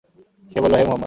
[0.51, 0.99] সে বলল, হে মুহাম্মদ!